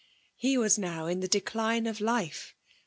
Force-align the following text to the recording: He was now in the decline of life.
He 0.35 0.57
was 0.57 0.79
now 0.79 1.05
in 1.05 1.19
the 1.19 1.27
decline 1.27 1.85
of 1.85 2.01
life. 2.01 2.55